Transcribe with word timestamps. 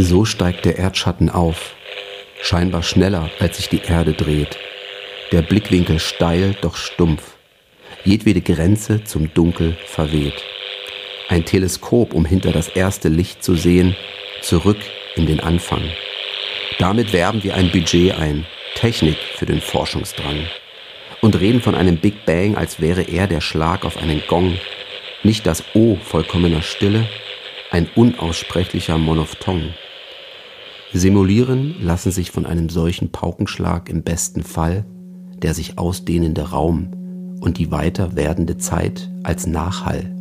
So 0.00 0.24
steigt 0.24 0.64
der 0.64 0.78
Erdschatten 0.78 1.28
auf, 1.28 1.74
scheinbar 2.40 2.84
schneller, 2.84 3.30
als 3.40 3.56
sich 3.56 3.68
die 3.68 3.80
Erde 3.80 4.12
dreht. 4.12 4.56
Der 5.32 5.42
Blickwinkel 5.42 5.98
steil, 5.98 6.54
doch 6.60 6.76
stumpf. 6.76 7.34
Jedwede 8.04 8.40
Grenze 8.40 9.02
zum 9.02 9.34
Dunkel 9.34 9.76
verweht. 9.86 10.44
Ein 11.28 11.44
Teleskop, 11.44 12.14
um 12.14 12.24
hinter 12.24 12.52
das 12.52 12.68
erste 12.68 13.08
Licht 13.08 13.42
zu 13.42 13.56
sehen, 13.56 13.96
zurück 14.40 14.78
in 15.16 15.26
den 15.26 15.40
Anfang. 15.40 15.82
Damit 16.78 17.12
werben 17.12 17.42
wir 17.42 17.56
ein 17.56 17.72
Budget 17.72 18.14
ein, 18.14 18.46
Technik 18.76 19.16
für 19.34 19.46
den 19.46 19.60
Forschungsdrang. 19.60 20.46
Und 21.22 21.40
reden 21.40 21.60
von 21.60 21.74
einem 21.74 21.96
Big 21.96 22.24
Bang, 22.24 22.56
als 22.56 22.80
wäre 22.80 23.02
er 23.02 23.26
der 23.26 23.40
Schlag 23.40 23.84
auf 23.84 23.96
einen 23.96 24.22
Gong. 24.28 24.60
Nicht 25.24 25.44
das 25.44 25.64
O 25.74 25.96
vollkommener 25.96 26.62
Stille, 26.62 27.08
ein 27.72 27.90
unaussprechlicher 27.96 28.96
Monophthong. 28.96 29.74
Simulieren 30.92 31.74
lassen 31.80 32.12
sich 32.12 32.30
von 32.30 32.46
einem 32.46 32.68
solchen 32.68 33.10
Paukenschlag 33.10 33.88
im 33.90 34.02
besten 34.02 34.42
Fall 34.42 34.84
der 35.42 35.54
sich 35.54 35.78
ausdehnende 35.78 36.50
Raum 36.50 36.88
und 37.40 37.58
die 37.58 37.70
weiter 37.70 38.16
werdende 38.16 38.58
Zeit 38.58 39.10
als 39.22 39.46
Nachhall. 39.46 40.14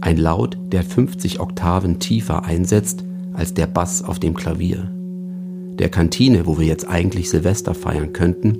Ein 0.00 0.16
Laut, 0.16 0.58
der 0.72 0.82
50 0.82 1.40
Oktaven 1.40 1.98
tiefer 1.98 2.44
einsetzt 2.44 3.04
als 3.34 3.54
der 3.54 3.66
Bass 3.66 4.02
auf 4.02 4.18
dem 4.18 4.34
Klavier. 4.34 4.90
Der 5.78 5.88
Kantine, 5.88 6.46
wo 6.46 6.58
wir 6.58 6.66
jetzt 6.66 6.88
eigentlich 6.88 7.30
Silvester 7.30 7.74
feiern 7.74 8.12
könnten, 8.12 8.58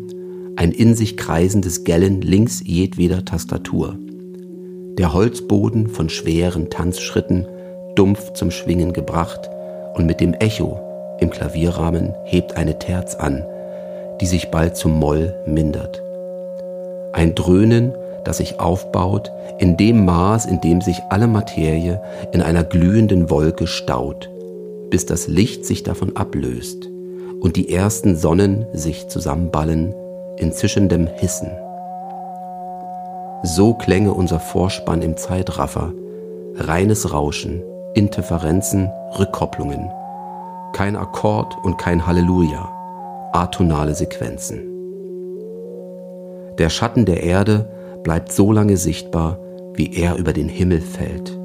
ein 0.57 0.73
in 0.73 0.95
sich 0.95 1.17
kreisendes 1.17 1.85
Gellen 1.85 2.21
links 2.21 2.63
jedweder 2.65 3.25
Tastatur. 3.25 3.99
Der 4.99 5.15
Holzboden 5.15 5.89
von 5.89 6.11
schweren 6.11 6.69
Tanzschritten 6.71 7.47
dumpf 7.97 8.35
zum 8.35 8.51
Schwingen 8.51 8.93
gebracht 8.93 9.51
und 9.95 10.07
mit 10.07 10.21
dem 10.21 10.35
Echo 10.35 10.79
im 11.21 11.31
Klavierrahmen 11.31 12.15
hebt 12.25 12.57
eine 12.57 12.79
Terz 12.79 13.15
an, 13.15 13.47
die 14.21 14.27
sich 14.27 14.51
bald 14.51 14.77
zum 14.77 14.99
Moll 14.99 15.35
mindert. 15.47 16.03
Ein 17.13 17.35
Dröhnen, 17.35 17.95
das 18.25 18.39
sich 18.39 18.61
aufbaut 18.61 19.31
in 19.59 19.77
dem 19.77 20.05
Maß, 20.05 20.47
in 20.47 20.61
dem 20.61 20.81
sich 20.81 21.01
alle 21.11 21.27
Materie 21.27 22.01
in 22.33 22.43
einer 22.43 22.65
glühenden 22.65 23.31
Wolke 23.31 23.67
staut, 23.67 24.31
bis 24.91 25.07
das 25.07 25.29
Licht 25.29 25.65
sich 25.65 25.83
davon 25.83 26.17
ablöst 26.17 26.89
und 27.41 27.57
die 27.57 27.73
ersten 27.73 28.17
Sonnen 28.17 28.67
sich 28.73 29.09
zusammenballen 29.09 29.95
in 30.37 30.53
zischendem 30.53 31.07
Hissen. 31.07 31.51
So 33.43 33.75
klänge 33.75 34.15
unser 34.15 34.39
Vorspann 34.39 35.03
im 35.03 35.17
Zeitraffer, 35.17 35.93
reines 36.55 37.13
Rauschen, 37.13 37.63
Interferenzen, 37.95 38.91
Rückkopplungen, 39.19 39.91
kein 40.73 40.97
Akkord 40.97 41.57
und 41.63 41.77
kein 41.77 42.07
Halleluja, 42.07 42.69
atonale 43.33 43.95
Sequenzen. 43.95 44.69
Der 46.59 46.71
Schatten 46.71 47.05
der 47.05 47.23
Erde 47.23 47.69
bleibt 48.03 48.33
so 48.33 48.51
lange 48.53 48.77
sichtbar, 48.77 49.39
wie 49.75 49.95
er 49.95 50.17
über 50.17 50.33
den 50.33 50.49
Himmel 50.49 50.81
fällt, 50.81 51.39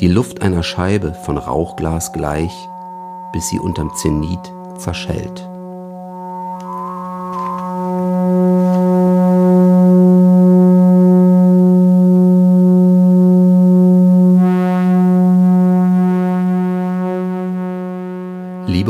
die 0.00 0.08
Luft 0.08 0.42
einer 0.42 0.62
Scheibe 0.62 1.14
von 1.24 1.36
Rauchglas 1.36 2.12
gleich, 2.12 2.52
bis 3.32 3.48
sie 3.48 3.58
unterm 3.58 3.92
Zenit 3.94 4.52
zerschellt. 4.78 5.49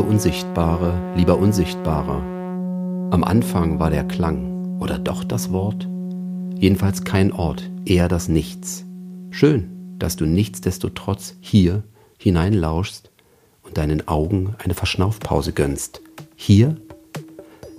Liebe 0.01 0.13
Unsichtbare, 0.13 1.15
lieber 1.15 1.37
Unsichtbarer, 1.37 2.23
am 3.11 3.23
Anfang 3.23 3.79
war 3.81 3.91
der 3.91 4.05
Klang 4.05 4.81
oder 4.81 4.99
doch 4.99 5.25
das 5.25 5.53
Wort? 5.53 5.87
Jedenfalls 6.57 7.05
kein 7.05 7.33
Ort, 7.33 7.71
eher 7.85 8.09
das 8.09 8.31
Nichts. 8.31 8.87
Schön, 9.29 9.97
dass 9.99 10.17
du 10.17 10.25
nichtsdestotrotz 10.25 11.35
hier 11.41 11.83
hineinlauschst 12.17 13.11
und 13.63 13.77
deinen 13.77 14.09
Augen 14.09 14.55
eine 14.65 14.73
Verschnaufpause 14.73 15.53
gönnst. 15.53 16.01
Hier? 16.35 16.77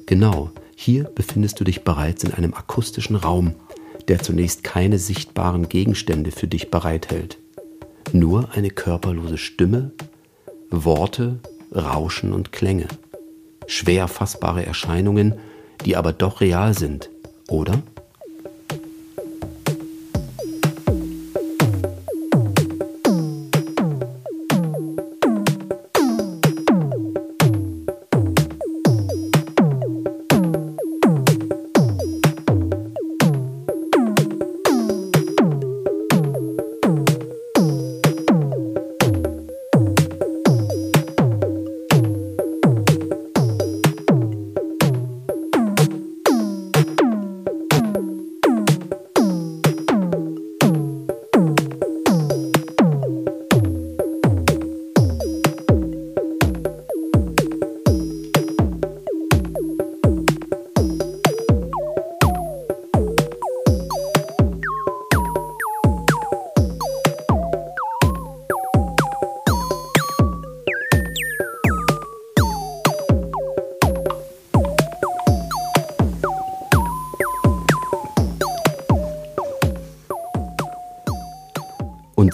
Genau, 0.06 0.52
hier 0.76 1.06
befindest 1.06 1.60
du 1.60 1.64
dich 1.64 1.84
bereits 1.84 2.24
in 2.24 2.36
einem 2.36 2.54
akustischen 2.54 3.16
Raum, 3.16 3.56
der 4.10 4.20
zunächst 4.20 4.64
keine 4.64 5.00
sichtbaren 5.00 5.70
Gegenstände 5.70 6.30
für 6.30 6.48
dich 6.48 6.70
bereithält. 6.70 7.40
Nur 8.14 8.50
eine 8.54 8.70
körperlose 8.70 9.40
Stimme, 9.40 9.92
Worte 10.70 11.40
Rauschen 11.74 12.34
und 12.34 12.52
Klänge. 12.52 12.88
Schwer 13.68 14.08
fassbare 14.08 14.66
Erscheinungen, 14.66 15.40
die 15.86 15.96
aber 15.96 16.14
doch 16.14 16.42
real 16.42 16.74
sind, 16.78 17.09
oder? 17.48 17.82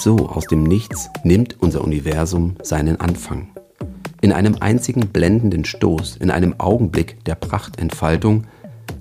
So 0.08 0.30
aus 0.30 0.46
dem 0.46 0.64
Nichts 0.64 1.10
nimmt 1.26 1.62
unser 1.62 1.84
Universum 1.84 2.56
seinen 2.64 3.02
Anfang. 3.02 3.50
In 4.22 4.32
einem 4.32 4.56
einzigen 4.62 5.10
blendenden 5.10 5.66
Stoß, 5.66 6.16
in 6.16 6.32
einem 6.32 6.58
Augenblick 6.62 7.26
der 7.26 7.36
Prachtentfaltung, 7.36 8.46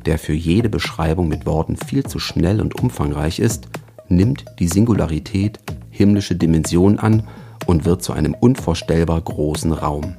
der 0.05 0.19
für 0.19 0.33
jede 0.33 0.69
Beschreibung 0.69 1.28
mit 1.28 1.47
Worten 1.47 1.77
viel 1.77 2.03
zu 2.03 2.19
schnell 2.19 2.61
und 2.61 2.83
umfangreich 2.83 3.39
ist, 3.39 3.69
nimmt 4.09 4.47
die 4.59 4.66
Singularität 4.66 5.61
himmlische 5.91 6.34
Dimension 6.34 6.99
an 6.99 7.22
und 7.66 7.84
wird 7.84 8.03
zu 8.03 8.12
einem 8.12 8.34
unvorstellbar 8.34 9.21
großen 9.21 9.71
Raum. 9.71 10.16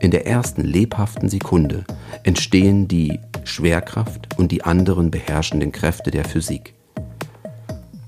In 0.00 0.10
der 0.10 0.26
ersten 0.26 0.62
lebhaften 0.62 1.28
Sekunde 1.28 1.84
entstehen 2.24 2.88
die 2.88 3.20
Schwerkraft 3.44 4.36
und 4.36 4.50
die 4.50 4.64
anderen 4.64 5.12
beherrschenden 5.12 5.70
Kräfte 5.70 6.10
der 6.10 6.24
Physik. 6.24 6.74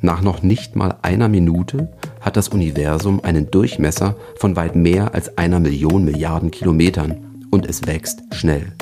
Nach 0.05 0.21
noch 0.21 0.43
nicht 0.43 0.77
mal 0.77 0.97
einer 1.01 1.31
Minute 1.31 1.89
hat 2.21 2.37
das 2.37 2.49
Universum 2.49 3.25
einen 3.25 3.51
Durchmesser 3.51 4.17
von 4.37 4.55
weit 4.55 4.77
mehr 4.77 5.15
als 5.15 5.39
einer 5.39 5.61
Million 5.61 6.05
Milliarden 6.05 6.51
Kilometern 6.51 7.47
und 7.51 7.65
es 7.65 7.87
wächst 7.87 8.21
schnell. 8.35 8.73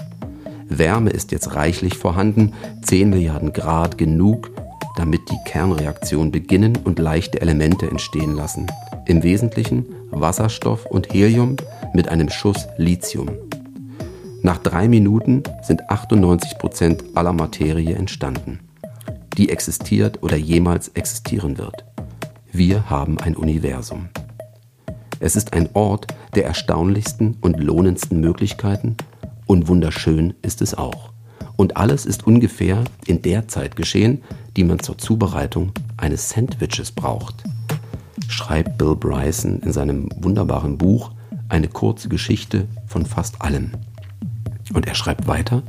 Wärme 0.68 1.10
ist 1.10 1.30
jetzt 1.30 1.54
reichlich 1.54 1.96
vorhanden, 1.96 2.54
10 2.82 3.10
Milliarden 3.10 3.52
Grad 3.52 3.98
genug, 3.98 4.50
damit 4.96 5.30
die 5.30 5.38
Kernreaktion 5.44 6.32
beginnen 6.32 6.76
und 6.82 6.98
leichte 6.98 7.40
Elemente 7.40 7.88
entstehen 7.88 8.34
lassen. 8.34 8.66
Im 9.06 9.22
Wesentlichen 9.22 9.86
Wasserstoff 10.10 10.86
und 10.86 11.14
Helium 11.14 11.54
mit 11.94 12.08
einem 12.08 12.30
Schuss 12.30 12.66
Lithium. 12.78 13.28
Nach 14.42 14.58
drei 14.58 14.88
Minuten 14.88 15.44
sind 15.62 15.88
98 15.88 16.58
Prozent 16.58 17.04
aller 17.14 17.32
Materie 17.32 17.94
entstanden 17.94 18.58
die 19.36 19.48
existiert 19.48 20.22
oder 20.22 20.36
jemals 20.36 20.88
existieren 20.88 21.58
wird. 21.58 21.84
Wir 22.52 22.90
haben 22.90 23.18
ein 23.18 23.36
Universum. 23.36 24.08
Es 25.20 25.36
ist 25.36 25.52
ein 25.52 25.70
Ort 25.74 26.08
der 26.34 26.44
erstaunlichsten 26.46 27.36
und 27.40 27.58
lohnendsten 27.60 28.20
Möglichkeiten 28.20 28.96
und 29.46 29.68
wunderschön 29.68 30.34
ist 30.42 30.62
es 30.62 30.74
auch. 30.74 31.12
Und 31.56 31.76
alles 31.76 32.06
ist 32.06 32.26
ungefähr 32.26 32.84
in 33.06 33.22
der 33.22 33.48
Zeit 33.48 33.76
geschehen, 33.76 34.22
die 34.56 34.64
man 34.64 34.80
zur 34.80 34.98
Zubereitung 34.98 35.72
eines 35.96 36.30
Sandwiches 36.30 36.90
braucht. 36.90 37.44
Schreibt 38.28 38.78
Bill 38.78 38.96
Bryson 38.96 39.60
in 39.60 39.72
seinem 39.72 40.08
wunderbaren 40.16 40.78
Buch 40.78 41.12
eine 41.48 41.68
kurze 41.68 42.08
Geschichte 42.08 42.66
von 42.86 43.06
fast 43.06 43.40
allem. 43.42 43.72
Und 44.72 44.86
er 44.86 44.94
schreibt 44.94 45.26
weiter, 45.26 45.62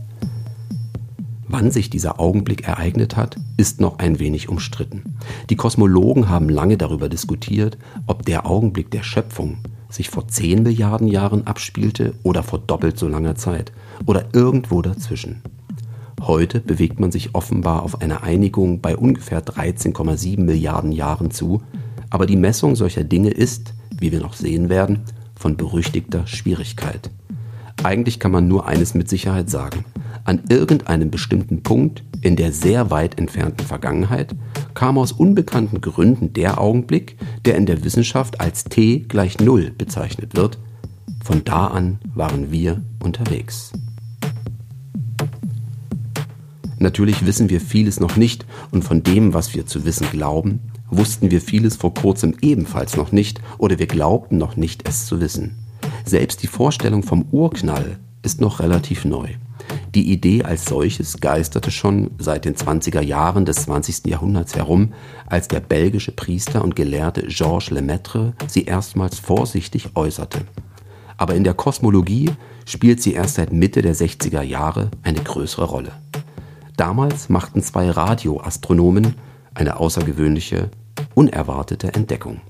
Wann 1.54 1.70
sich 1.70 1.92
dieser 1.92 2.20
Augenblick 2.20 2.68
ereignet 2.68 3.16
hat, 3.16 3.36
ist 3.58 3.80
noch 3.80 4.00
ein 4.00 4.18
wenig 4.18 4.50
umstritten. 4.50 5.04
Die 5.52 5.56
Kosmologen 5.56 6.28
haben 6.28 6.50
lange 6.50 6.78
darüber 6.78 7.10
diskutiert, 7.10 7.78
ob 8.08 8.26
der 8.26 8.48
Augenblick 8.48 8.90
der 8.90 9.04
Schöpfung 9.04 9.60
sich 9.88 10.10
vor 10.10 10.28
10 10.28 10.64
Milliarden 10.64 11.08
Jahren 11.08 11.46
abspielte 11.46 12.16
oder 12.24 12.42
vor 12.42 12.58
doppelt 12.58 12.98
so 12.98 13.08
langer 13.08 13.36
Zeit 13.36 13.72
oder 14.08 14.26
irgendwo 14.34 14.82
dazwischen. 14.82 15.44
Heute 16.24 16.60
bewegt 16.60 17.00
man 17.00 17.12
sich 17.12 17.36
offenbar 17.36 17.84
auf 17.84 18.02
eine 18.02 18.24
Einigung 18.24 18.82
bei 18.82 18.98
ungefähr 18.98 19.46
13,7 19.46 20.40
Milliarden 20.40 20.92
Jahren 20.92 21.30
zu, 21.30 21.62
aber 22.10 22.26
die 22.26 22.36
Messung 22.36 22.76
solcher 22.76 23.04
Dinge 23.04 23.30
ist, 23.30 23.76
wie 23.96 24.12
wir 24.12 24.22
noch 24.22 24.34
sehen 24.34 24.70
werden, 24.70 25.02
von 25.36 25.56
berüchtigter 25.56 26.26
Schwierigkeit. 26.26 27.12
Eigentlich 27.84 28.20
kann 28.20 28.32
man 28.32 28.48
nur 28.48 28.68
eines 28.68 28.96
mit 28.96 29.08
Sicherheit 29.08 29.52
sagen. 29.52 29.86
An 30.26 30.42
irgendeinem 30.50 31.12
bestimmten 31.12 31.64
Punkt 31.64 32.04
in 32.22 32.38
der 32.38 32.54
sehr 32.54 32.90
weit 32.92 33.20
entfernten 33.20 33.66
Vergangenheit 33.66 34.34
kam 34.74 34.98
aus 34.98 35.12
unbekannten 35.12 35.82
Gründen 35.82 36.32
der 36.32 36.62
Augenblick, 36.62 37.18
der 37.46 37.56
in 37.56 37.66
der 37.66 37.84
Wissenschaft 37.84 38.40
als 38.40 38.64
t 38.64 39.00
gleich 39.00 39.40
Null 39.40 39.72
bezeichnet 39.78 40.36
wird. 40.36 40.58
Von 41.24 41.44
da 41.44 41.68
an 41.68 42.00
waren 42.16 42.52
wir 42.52 42.82
unterwegs. 43.04 43.74
Natürlich 46.80 47.26
wissen 47.26 47.50
wir 47.50 47.62
vieles 47.62 48.00
noch 48.00 48.16
nicht 48.16 48.46
und 48.72 48.84
von 48.84 49.04
dem, 49.04 49.34
was 49.34 49.54
wir 49.54 49.66
zu 49.66 49.86
wissen 49.86 50.08
glauben, 50.12 50.60
wussten 50.90 51.32
wir 51.32 51.42
vieles 51.42 51.76
vor 51.76 51.94
kurzem 51.94 52.36
ebenfalls 52.42 52.98
noch 52.98 53.12
nicht 53.12 53.42
oder 53.58 53.80
wir 53.80 53.88
glaubten 53.88 54.38
noch 54.38 54.56
nicht, 54.56 54.88
es 54.88 55.06
zu 55.06 55.20
wissen. 55.20 55.58
Selbst 56.06 56.44
die 56.44 56.48
Vorstellung 56.48 57.04
vom 57.04 57.26
Urknall 57.32 58.00
ist 58.22 58.42
noch 58.42 58.60
relativ 58.60 59.06
neu. 59.06 59.30
Die 59.96 60.12
Idee 60.12 60.42
als 60.44 60.66
solches 60.66 61.22
geisterte 61.22 61.70
schon 61.70 62.10
seit 62.18 62.46
den 62.46 62.56
20er 62.56 63.02
Jahren 63.02 63.46
des 63.46 63.58
20. 63.58 64.08
Jahrhunderts 64.08 64.56
herum, 64.56 64.92
als 65.28 65.48
der 65.48 65.60
belgische 65.60 66.12
Priester 66.12 66.64
und 66.64 66.76
Gelehrte 66.76 67.28
Georges 67.28 67.70
Lemaitre 67.70 68.34
sie 68.48 68.64
erstmals 68.64 69.20
vorsichtig 69.20 69.90
äußerte. 69.94 70.42
Aber 71.18 71.36
in 71.36 71.44
der 71.44 71.54
Kosmologie 71.54 72.32
spielt 72.66 73.04
sie 73.04 73.14
erst 73.14 73.36
seit 73.36 73.54
Mitte 73.54 73.84
der 73.84 73.96
60er 73.96 74.42
Jahre 74.42 74.90
eine 75.04 75.22
größere 75.22 75.66
Rolle. 75.66 75.92
Damals 76.76 77.30
machten 77.30 77.62
zwei 77.62 77.92
Radioastronomen 77.92 79.14
eine 79.54 79.80
außergewöhnliche, 79.80 80.72
unerwartete 81.14 81.94
Entdeckung. 81.94 82.42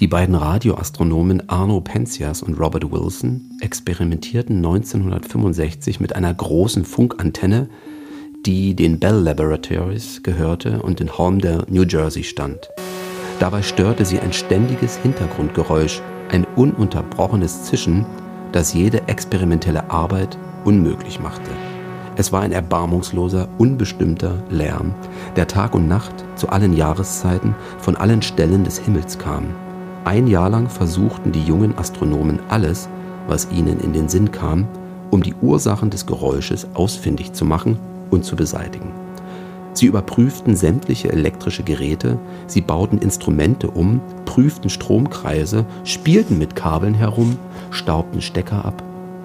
Die 0.00 0.08
beiden 0.08 0.34
Radioastronomen 0.34 1.50
Arno 1.50 1.82
Penzias 1.82 2.42
und 2.42 2.58
Robert 2.58 2.90
Wilson 2.90 3.42
experimentierten 3.60 4.56
1965 4.56 6.00
mit 6.00 6.16
einer 6.16 6.32
großen 6.32 6.86
Funkantenne, 6.86 7.68
die 8.46 8.74
den 8.74 8.98
Bell 8.98 9.16
Laboratories 9.16 10.22
gehörte 10.22 10.80
und 10.80 11.02
in 11.02 11.18
Holmdel, 11.18 11.66
New 11.68 11.82
Jersey 11.82 12.24
stand. 12.24 12.70
Dabei 13.40 13.60
störte 13.60 14.06
sie 14.06 14.18
ein 14.18 14.32
ständiges 14.32 14.96
Hintergrundgeräusch, 14.96 16.00
ein 16.30 16.46
ununterbrochenes 16.56 17.64
Zischen, 17.64 18.06
das 18.52 18.72
jede 18.72 19.06
experimentelle 19.06 19.90
Arbeit 19.90 20.38
unmöglich 20.64 21.20
machte. 21.20 21.50
Es 22.16 22.32
war 22.32 22.40
ein 22.40 22.52
erbarmungsloser, 22.52 23.50
unbestimmter 23.58 24.42
Lärm, 24.48 24.94
der 25.36 25.46
Tag 25.46 25.74
und 25.74 25.88
Nacht 25.88 26.24
zu 26.36 26.48
allen 26.48 26.72
Jahreszeiten 26.72 27.54
von 27.80 27.96
allen 27.96 28.22
Stellen 28.22 28.64
des 28.64 28.78
Himmels 28.78 29.18
kam. 29.18 29.54
Ein 30.04 30.26
Jahr 30.28 30.48
lang 30.48 30.70
versuchten 30.70 31.30
die 31.30 31.42
jungen 31.42 31.76
Astronomen 31.76 32.40
alles, 32.48 32.88
was 33.26 33.50
ihnen 33.50 33.80
in 33.80 33.92
den 33.92 34.08
Sinn 34.08 34.32
kam, 34.32 34.66
um 35.10 35.22
die 35.22 35.34
Ursachen 35.42 35.90
des 35.90 36.06
Geräusches 36.06 36.66
ausfindig 36.72 37.32
zu 37.32 37.44
machen 37.44 37.78
und 38.10 38.24
zu 38.24 38.34
beseitigen. 38.34 38.92
Sie 39.74 39.86
überprüften 39.86 40.56
sämtliche 40.56 41.12
elektrische 41.12 41.62
Geräte, 41.62 42.18
sie 42.46 42.62
bauten 42.62 42.98
Instrumente 42.98 43.70
um, 43.70 44.00
prüften 44.24 44.70
Stromkreise, 44.70 45.64
spielten 45.84 46.38
mit 46.38 46.56
Kabeln 46.56 46.94
herum, 46.94 47.38
staubten 47.70 48.22
Stecker 48.22 48.64
ab. 48.64 48.82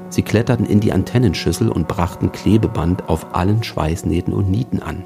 Sie 0.09 0.21
kletterten 0.21 0.65
in 0.65 0.81
die 0.81 0.91
Antennenschüssel 0.91 1.69
und 1.69 1.87
brachten 1.87 2.31
Klebeband 2.31 3.09
auf 3.09 3.33
allen 3.33 3.63
Schweißnähten 3.63 4.33
und 4.33 4.51
Nieten 4.51 4.81
an. 4.81 5.03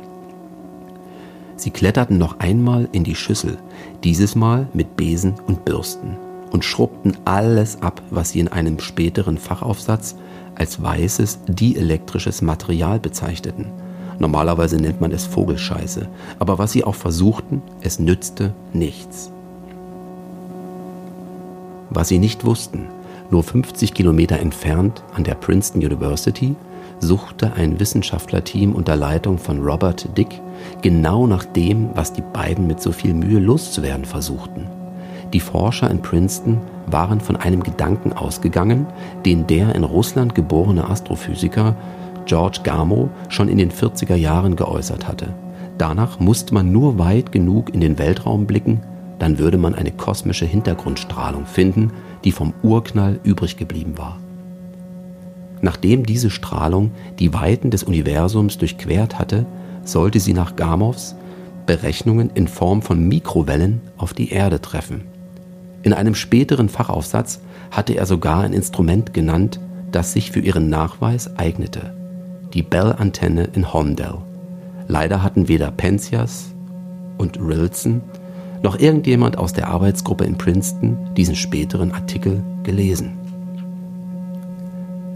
Sie 1.59 1.71
kletterten 1.71 2.17
noch 2.17 2.39
einmal 2.39 2.88
in 2.94 3.03
die 3.03 3.15
Schüssel, 3.15 3.57
dieses 4.06 4.33
Mal 4.33 4.69
mit 4.71 4.95
Besen 4.95 5.33
und 5.45 5.65
Bürsten, 5.65 6.15
und 6.51 6.63
schrubbten 6.63 7.17
alles 7.25 7.81
ab, 7.81 8.01
was 8.11 8.29
sie 8.29 8.39
in 8.39 8.47
einem 8.47 8.79
späteren 8.79 9.38
Fachaufsatz 9.38 10.15
als 10.56 10.81
weißes 10.81 11.39
dielektrisches 11.50 12.41
Material 12.41 13.01
bezeichneten. 13.01 13.65
Normalerweise 14.19 14.77
nennt 14.77 15.01
man 15.01 15.11
es 15.11 15.25
Vogelscheiße, 15.25 16.07
aber 16.39 16.59
was 16.59 16.71
sie 16.71 16.85
auch 16.85 16.95
versuchten, 16.95 17.62
es 17.81 18.00
nützte 18.00 18.53
nichts. 18.71 19.29
Was 21.89 22.07
sie 22.07 22.19
nicht 22.19 22.45
wussten, 22.45 22.85
nur 23.31 23.44
50 23.44 23.94
Kilometer 23.94 24.39
entfernt 24.39 25.03
an 25.13 25.25
der 25.25 25.35
Princeton 25.35 25.81
University 25.81 26.55
suchte 27.00 27.54
ein 27.54 27.80
Wissenschaftlerteam 27.80 28.74
unter 28.74 28.96
Leitung 28.96 29.38
von 29.38 29.63
Robert 29.63 30.18
Dick 30.18 30.42
genau 30.81 31.28
nach 31.28 31.46
dem, 31.46 31.90
was 31.94 32.13
die 32.13 32.22
beiden 32.22 32.68
mit 32.68 32.81
so 32.81 32.92
viel 32.92 33.13
Mühe 33.13 33.40
loszuwerden 33.40 34.06
versuchten. 34.06 34.68
Die 35.34 35.40
Forscher 35.40 35.90
in 35.92 36.01
Princeton 36.01 36.57
waren 36.88 37.22
von 37.22 37.36
einem 37.36 37.63
Gedanken 37.63 38.13
ausgegangen, 38.13 38.88
den 39.25 39.46
der 39.48 39.75
in 39.75 39.84
Russland 39.84 40.34
geborene 40.34 40.90
Astrophysiker 40.90 41.75
George 42.25 42.60
Gamow 42.63 43.10
schon 43.30 43.48
in 43.48 43.57
den 43.57 43.72
40er 43.72 44.16
Jahren 44.16 44.56
geäußert 44.56 45.07
hatte. 45.07 45.34
Danach 45.78 46.19
musste 46.19 46.54
man 46.54 46.72
nur 46.72 47.00
weit 47.00 47.31
genug 47.31 47.74
in 47.74 47.80
den 47.80 47.98
Weltraum 47.98 48.46
blicken, 48.46 48.81
dann 49.19 49.38
würde 49.38 49.57
man 49.57 49.75
eine 49.75 49.92
kosmische 49.92 50.46
Hintergrundstrahlung 50.46 51.46
finden, 51.46 51.92
die 52.24 52.31
vom 52.31 52.54
Urknall 52.63 53.19
übrig 53.24 53.57
geblieben 53.57 53.98
war. 53.98 54.18
Nachdem 55.62 56.06
diese 56.06 56.30
Strahlung 56.30 56.92
die 57.20 57.34
Weiten 57.34 57.70
des 57.70 57.84
Universums 57.84 58.58
durchquert 58.58 59.20
hatte, 59.20 59.46
sollte 59.84 60.20
sie 60.20 60.34
nach 60.34 60.56
Gamows 60.56 61.16
Berechnungen 61.66 62.32
in 62.34 62.48
Form 62.48 62.82
von 62.82 63.08
Mikrowellen 63.08 63.82
auf 63.98 64.13
die 64.13 64.32
Erde 64.32 64.60
treffen. 64.60 65.04
In 65.84 65.94
einem 65.94 66.16
späteren 66.16 66.68
Fachaufsatz 66.68 67.42
hatte 67.72 67.94
er 67.94 68.06
sogar 68.06 68.42
ein 68.42 68.54
Instrument 68.54 69.13
genannt, 69.13 69.60
das 69.92 70.13
sich 70.13 70.32
für 70.32 70.39
ihren 70.39 70.70
Nachweis 70.70 71.38
eignete. 71.38 71.94
Die 72.54 72.63
Bell-Antenne 72.63 73.50
in 73.54 73.72
Holmdel. 73.72 74.16
Leider 74.88 75.22
hatten 75.22 75.48
weder 75.48 75.70
Penzias 75.70 76.56
und 77.20 77.39
Rilson 77.39 78.01
noch 78.63 78.80
irgendjemand 78.80 79.38
aus 79.38 79.54
der 79.54 79.68
Arbeitsgruppe 79.68 80.25
in 80.25 80.38
Princeton 80.38 80.98
diesen 81.16 81.36
späteren 81.36 81.92
Artikel 81.92 82.44
gelesen. 82.63 83.12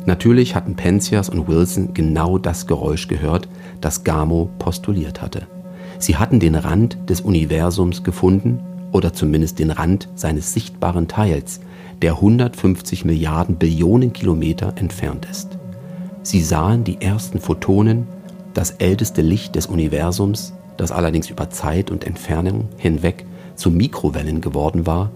Natürlich 0.06 0.54
hatten 0.56 0.76
Penzias 0.76 1.30
und 1.30 1.48
Wilson 1.48 1.94
genau 1.94 2.38
das 2.38 2.68
Geräusch 2.68 3.08
gehört, 3.08 3.48
das 3.80 4.04
Gamo 4.04 4.50
postuliert 4.60 5.22
hatte. 5.22 5.48
Sie 5.98 6.18
hatten 6.18 6.40
den 6.40 6.56
Rand 6.56 6.98
des 7.10 7.22
Universums 7.22 8.04
gefunden 8.04 8.60
oder 8.92 9.14
zumindest 9.14 9.60
den 9.60 9.72
Rand 9.72 10.10
seines 10.16 10.54
sichtbaren 10.54 11.08
Teils, 11.08 11.62
der 12.02 12.16
150 12.16 13.06
Milliarden 13.06 13.56
Billionen 13.56 14.12
Kilometer 14.12 14.74
entfernt 14.76 15.26
ist. 15.30 15.58
Sie 16.22 16.42
sahen 16.42 16.84
die 16.84 17.02
ersten 17.02 17.40
Photonen, 17.40 18.08
das 18.54 18.72
älteste 18.72 19.22
Licht 19.22 19.56
des 19.56 19.68
Universums, 19.68 20.54
das 20.76 20.92
allerdings 20.92 21.30
über 21.30 21.50
Zeit 21.50 21.92
und 21.92 22.06
Entfernung 22.06 22.68
hinweg 22.78 23.26
zu 23.56 23.72
Mikrowellen 23.72 24.42
geworden 24.42 24.86
war, 24.86 25.12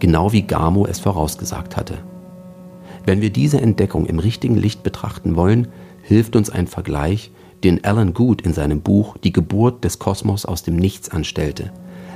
genau 0.00 0.32
wie 0.32 0.42
Gamo 0.42 0.86
es 0.86 0.98
vorausgesagt 0.98 1.76
hatte. 1.76 1.98
Wenn 3.06 3.20
wir 3.20 3.30
diese 3.30 3.60
Entdeckung 3.60 4.06
im 4.06 4.18
richtigen 4.18 4.56
Licht 4.56 4.82
betrachten 4.82 5.36
wollen, 5.36 5.68
hilft 6.02 6.36
uns 6.36 6.48
ein 6.48 6.66
Vergleich, 6.66 7.30
den 7.62 7.84
Alan 7.84 8.14
Good 8.14 8.42
in 8.42 8.54
seinem 8.54 8.80
Buch 8.80 9.16
Die 9.18 9.32
Geburt 9.32 9.84
des 9.84 9.98
Kosmos 9.98 10.46
aus 10.46 10.62
dem 10.62 10.76
Nichts 10.76 11.10
anstellte. 11.10 11.72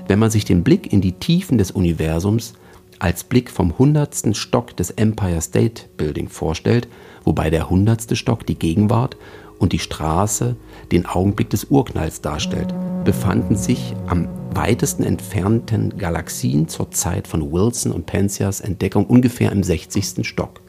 Wenn 0.07 0.19
man 0.19 0.31
sich 0.31 0.47
den 0.47 0.65
Blick 0.65 0.91
in 0.91 1.03
die 1.03 1.13
Tiefen 1.13 1.59
des 1.59 1.71
Universums 1.71 2.55
als 2.99 3.23
Blick 3.23 3.51
vom 3.51 3.79
hundertsten 3.79 4.35
Stock 4.35 4.77
des 4.77 4.91
Empire 4.91 5.41
State 5.43 5.85
Building 5.99 6.29
vorstellt, 6.29 6.89
wobei 7.25 7.51
der 7.51 7.69
hundertste 7.69 8.17
Stock 8.17 8.47
die 8.47 8.59
Gegenwart 8.59 9.17
und 9.59 9.73
die 9.73 9.79
Straße 9.79 10.57
den 10.91 11.05
Augenblick 11.05 11.51
des 11.51 11.65
Urknalls 11.65 12.23
darstellt, 12.23 12.73
befanden 13.05 13.57
sich 13.57 13.95
am 14.07 14.27
weitesten 14.55 15.05
entfernten 15.05 15.99
Galaxien 15.99 16.69
zur 16.69 16.91
Zeit 16.91 17.29
von 17.29 17.53
Wilson 17.53 17.93
und 17.93 18.07
Penzias 18.07 18.61
Entdeckung 18.61 19.07
ungefähr 19.07 19.53
im 19.53 19.63
60. 19.63 20.27
Stock 20.27 20.61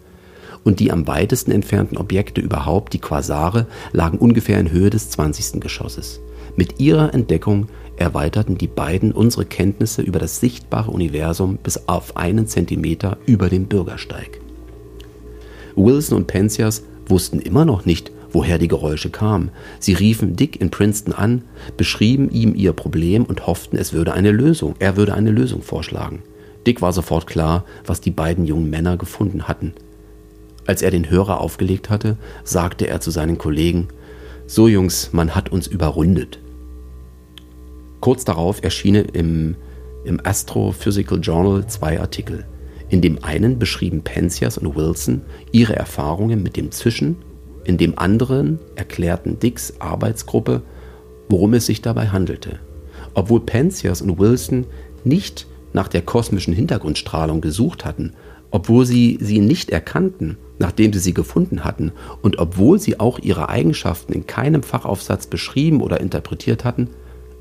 und 0.63 0.79
die 0.79 0.91
am 0.91 1.07
weitesten 1.07 1.51
entfernten 1.51 1.97
Objekte 1.97 2.41
überhaupt, 2.41 2.93
die 2.93 2.99
Quasare, 2.99 3.67
lagen 3.91 4.17
ungefähr 4.17 4.59
in 4.59 4.71
Höhe 4.71 4.89
des 4.89 5.09
20. 5.09 5.61
Geschosses. 5.61 6.19
Mit 6.55 6.79
ihrer 6.79 7.13
Entdeckung 7.13 7.67
erweiterten 7.97 8.57
die 8.57 8.67
beiden 8.67 9.11
unsere 9.11 9.45
Kenntnisse 9.45 10.01
über 10.01 10.19
das 10.19 10.39
sichtbare 10.39 10.91
Universum 10.91 11.57
bis 11.57 11.87
auf 11.87 12.17
einen 12.17 12.47
Zentimeter 12.47 13.17
über 13.25 13.49
dem 13.49 13.65
Bürgersteig. 13.65 14.39
Wilson 15.75 16.17
und 16.17 16.27
Penzias 16.27 16.83
wussten 17.07 17.39
immer 17.39 17.65
noch 17.65 17.85
nicht, 17.85 18.11
woher 18.31 18.57
die 18.57 18.67
Geräusche 18.67 19.09
kamen. 19.09 19.51
Sie 19.79 19.93
riefen 19.93 20.35
Dick 20.35 20.59
in 20.61 20.69
Princeton 20.69 21.13
an, 21.13 21.43
beschrieben 21.77 22.29
ihm 22.29 22.53
ihr 22.55 22.73
Problem 22.73 23.23
und 23.23 23.47
hofften, 23.47 23.77
es 23.77 23.93
würde 23.93 24.13
eine 24.13 24.31
Lösung, 24.31 24.75
er 24.79 24.97
würde 24.97 25.13
eine 25.13 25.31
Lösung 25.31 25.61
vorschlagen. 25.61 26.21
Dick 26.67 26.81
war 26.81 26.93
sofort 26.93 27.27
klar, 27.27 27.65
was 27.85 28.01
die 28.01 28.11
beiden 28.11 28.45
jungen 28.45 28.69
Männer 28.69 28.97
gefunden 28.97 29.47
hatten. 29.47 29.73
Als 30.69 30.83
er 30.83 30.91
den 30.91 31.09
Hörer 31.09 31.41
aufgelegt 31.41 31.89
hatte, 31.89 32.15
sagte 32.43 32.85
er 32.85 33.01
zu 33.01 33.09
seinen 33.09 33.39
Kollegen, 33.39 33.87
So 34.45 34.67
Jungs, 34.67 35.09
man 35.13 35.33
hat 35.33 35.51
uns 35.51 35.65
überrundet. 35.65 36.37
Kurz 38.01 38.23
darauf 38.23 38.63
erschienen 38.63 39.05
im, 39.05 39.55
im 40.05 40.23
Astrophysical 40.23 41.21
Journal 41.21 41.65
zwei 41.65 41.99
Artikel. 41.99 42.45
In 42.87 43.01
dem 43.01 43.23
einen 43.23 43.57
beschrieben 43.57 44.03
Penzias 44.03 44.59
und 44.59 44.75
Wilson 44.75 45.23
ihre 45.51 45.75
Erfahrungen 45.75 46.43
mit 46.43 46.55
dem 46.55 46.69
Zwischen, 46.69 47.15
in 47.63 47.79
dem 47.79 47.97
anderen 47.97 48.59
erklärten 48.75 49.39
Dicks 49.39 49.73
Arbeitsgruppe, 49.79 50.61
worum 51.29 51.55
es 51.55 51.65
sich 51.65 51.81
dabei 51.81 52.09
handelte. 52.09 52.59
Obwohl 53.15 53.39
Penzias 53.39 54.03
und 54.03 54.19
Wilson 54.19 54.67
nicht 55.03 55.47
nach 55.73 55.87
der 55.87 56.03
kosmischen 56.03 56.53
Hintergrundstrahlung 56.53 57.41
gesucht 57.41 57.85
hatten, 57.85 58.13
obwohl 58.51 58.85
sie 58.85 59.17
sie 59.21 59.39
nicht 59.39 59.69
erkannten, 59.69 60.37
nachdem 60.57 60.93
sie 60.93 60.99
sie 60.99 61.13
gefunden 61.13 61.63
hatten, 61.63 61.91
und 62.21 62.39
obwohl 62.39 62.79
sie 62.79 62.99
auch 62.99 63.19
ihre 63.19 63.49
Eigenschaften 63.49 64.13
in 64.13 64.27
keinem 64.27 64.63
Fachaufsatz 64.63 65.27
beschrieben 65.27 65.81
oder 65.81 65.99
interpretiert 65.99 66.65
hatten, 66.65 66.89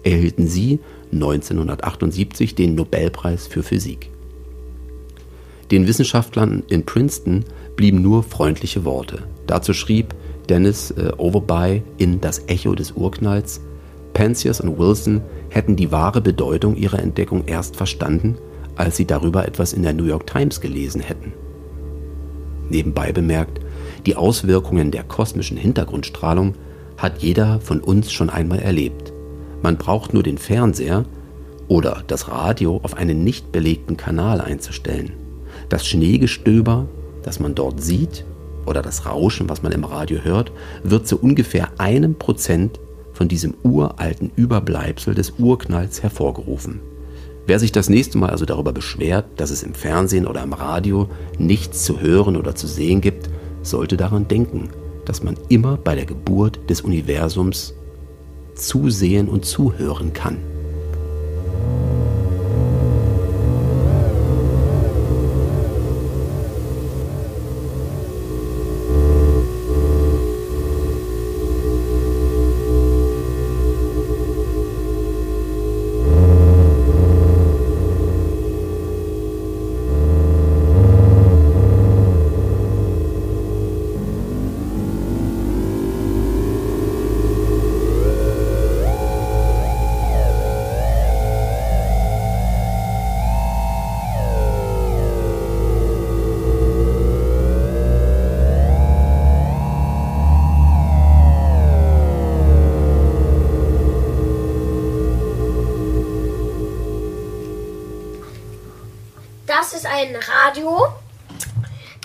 erhielten 0.05 0.47
sie 0.47 0.81
1978 1.13 2.55
den 2.55 2.75
Nobelpreis 2.75 3.47
für 3.47 3.63
Physik. 3.63 4.11
Den 5.71 5.87
Wissenschaftlern 5.87 6.63
in 6.69 6.85
Princeton 6.85 7.45
blieben 7.77 8.01
nur 8.01 8.23
freundliche 8.23 8.85
Worte. 8.85 9.25
Dazu 9.47 9.75
schrieb 9.75 10.15
Dennis 10.49 10.91
äh, 10.93 11.13
Overby 11.19 11.83
in 11.99 12.21
Das 12.21 12.45
Echo 12.47 12.75
des 12.75 12.93
Urknalls, 12.93 13.61
Penzias 14.15 14.61
und 14.61 14.79
Wilson 14.79 15.21
hätten 15.51 15.77
die 15.77 15.93
wahre 15.93 16.21
Bedeutung 16.21 16.75
ihrer 16.77 16.99
Entdeckung 16.99 17.45
erst 17.47 17.77
verstanden, 17.77 18.37
als 18.79 18.97
sie 18.97 19.07
darüber 19.07 19.47
etwas 19.47 19.73
in 19.73 19.83
der 19.83 19.93
New 19.93 20.05
York 20.05 20.27
Times 20.27 20.61
gelesen 20.61 21.01
hätten. 21.01 21.33
Nebenbei 22.71 23.13
bemerkt, 23.13 23.61
die 24.07 24.17
Auswirkungen 24.17 24.91
der 24.91 25.03
kosmischen 25.03 25.57
Hintergrundstrahlung 25.57 26.55
hat 26.97 27.19
jeder 27.19 27.61
von 27.61 27.81
uns 27.81 28.13
schon 28.13 28.31
einmal 28.31 28.61
erlebt. 28.61 29.13
Man 29.63 29.77
braucht 29.77 30.15
nur 30.15 30.23
den 30.23 30.39
Fernseher 30.39 31.05
oder 31.67 32.03
das 32.07 32.29
Radio 32.29 32.81
auf 32.83 32.95
einen 32.95 33.25
nicht 33.25 33.53
belegten 33.53 33.97
Kanal 33.97 34.41
einzustellen. 34.41 35.13
Das 35.69 35.87
Schneegestöber, 35.87 36.87
das 37.23 37.41
man 37.41 37.55
dort 37.55 37.83
sieht, 37.83 38.25
oder 38.65 38.83
das 38.83 39.07
Rauschen, 39.07 39.49
was 39.49 39.63
man 39.63 39.73
im 39.73 39.85
Radio 39.85 40.19
hört, 40.23 40.53
wird 40.83 41.09
zu 41.09 41.19
ungefähr 41.19 41.69
einem 41.79 42.15
Prozent 42.15 42.79
von 43.13 43.27
diesem 43.27 43.55
uralten 43.63 44.31
Überbleibsel 44.37 45.15
des 45.15 45.35
Urknalls 45.39 46.03
hervorgerufen. 46.03 46.81
Wer 47.49 47.59
sich 47.59 47.73
das 47.73 47.89
nächste 47.89 48.19
Mal 48.19 48.29
also 48.29 48.45
darüber 48.45 48.75
beschwert, 48.75 49.25
dass 49.41 49.49
es 49.51 49.63
im 49.63 49.73
Fernsehen 49.73 50.27
oder 50.27 50.43
im 50.43 50.53
Radio 50.53 51.09
nichts 51.39 51.83
zu 51.83 51.99
hören 51.99 52.37
oder 52.37 52.55
zu 52.55 52.67
sehen 52.67 53.01
gibt, 53.01 53.31
sollte 53.63 53.97
daran 53.97 54.29
denken, 54.29 54.69
dass 55.07 55.23
man 55.23 55.35
immer 55.49 55.79
bei 55.79 55.95
der 55.95 56.05
Geburt 56.05 56.61
des 56.69 56.83
Universums 56.83 57.73
zusehen 58.55 59.31
und 59.31 59.47
zuhören 59.47 60.13
kann. 60.13 60.37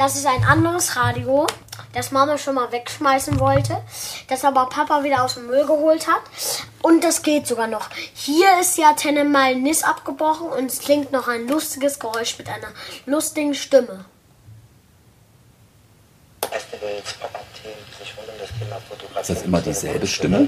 Das 0.04 0.18
ist 0.18 0.26
ein 0.26 0.44
anderes 0.44 0.98
Radio, 0.98 1.48
das 1.94 2.12
Mama 2.12 2.38
schon 2.38 2.56
mal 2.56 2.74
wegschmeißen 2.74 3.40
wollte, 3.40 3.82
das 4.28 4.44
aber 4.44 4.66
Papa 4.66 5.02
wieder 5.06 5.24
aus 5.24 5.36
dem 5.36 5.48
Müll 5.48 5.66
geholt 5.66 6.08
hat. 6.10 6.24
Und 6.82 7.06
das 7.06 7.22
geht 7.22 7.48
sogar 7.48 7.68
noch. 7.68 7.90
Hier 8.14 8.48
ist 8.60 8.78
die 8.78 8.84
Antenne 8.84 9.24
mal 9.24 9.56
Nis 9.56 9.82
abgebrochen 9.82 10.48
und 10.48 10.66
es 10.66 10.80
klingt 10.80 11.14
noch 11.14 11.30
ein 11.30 11.48
lustiges 11.48 12.00
Geräusch 12.00 12.38
mit 12.38 12.50
einer 12.50 12.74
lustigen 13.06 13.56
Stimme. 13.56 14.04
Festivals, 16.54 17.14
Pop-Up-Themen, 17.18 17.82
die 17.90 17.96
sich 17.98 18.14
rund 18.16 18.30
um 18.30 18.38
das 18.38 18.54
Thema 18.54 18.78
Fotografie. 18.88 19.22
Ist 19.22 19.30
das 19.30 19.42
immer 19.42 19.62
dieselbe 19.62 20.06
Stimme? 20.06 20.46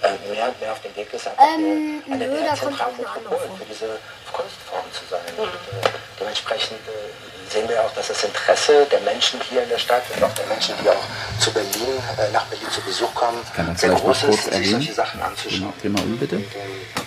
Äh, 0.00 0.16
mehr 0.32 0.48
und 0.48 0.60
mehr 0.60 0.72
auf 0.72 0.80
dem 0.80 0.96
Weg 0.96 1.12
ist, 1.12 1.28
einfach 1.28 1.44
ähm, 1.44 2.02
eine 2.08 2.26
nö, 2.26 2.40
auch 2.40 2.62
eine 2.62 2.80
andere 2.80 3.36
für 3.36 3.66
diese 3.68 4.00
Kunstform 4.32 4.86
zu 4.96 5.04
sein. 5.12 5.20
Mhm. 5.36 5.42
Und, 5.44 5.52
äh, 5.52 5.92
dementsprechend 6.18 6.80
äh, 6.88 7.52
sehen 7.52 7.68
wir 7.68 7.84
auch, 7.84 7.92
dass 7.92 8.08
das 8.08 8.24
Interesse 8.24 8.86
der 8.90 9.00
Menschen 9.00 9.40
hier 9.50 9.62
in 9.62 9.68
der 9.68 9.78
Stadt 9.78 10.02
und 10.16 10.24
auch 10.24 10.32
der 10.32 10.46
Menschen, 10.46 10.74
die 10.82 10.88
auch 10.88 11.04
zu 11.38 11.52
Berlin, 11.52 12.00
äh, 12.16 12.32
nach 12.32 12.46
Berlin 12.46 12.68
zu 12.70 12.80
Besuch 12.80 13.12
kommen, 13.14 13.38
sehr 13.76 13.90
groß 13.92 14.24
ist, 14.24 14.52
sich 14.52 14.70
solche 14.70 14.94
Sachen 14.94 15.20
anzuschauen. 15.20 15.72
Dreh 15.82 15.90
mal 15.90 16.02
um, 16.02 16.16
bitte. 16.18 16.36
Und, 16.36 16.44
ähm, 16.44 17.04